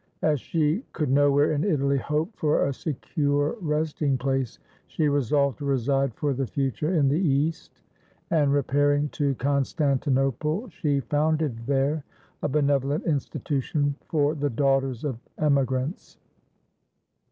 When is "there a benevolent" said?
11.67-13.05